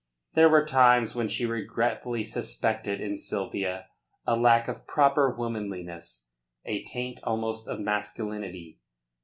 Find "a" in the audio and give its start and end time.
4.25-4.35, 6.65-6.83